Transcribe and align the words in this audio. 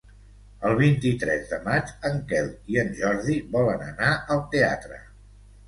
El 0.69 0.77
vint-i-tres 0.79 1.43
de 1.51 1.59
maig 1.67 1.91
en 2.11 2.17
Quel 2.33 2.51
i 2.77 2.81
en 2.85 2.91
Jordi 3.03 3.39
volen 3.59 3.87
anar 3.93 4.11
al 4.37 4.45
teatre. 4.59 5.03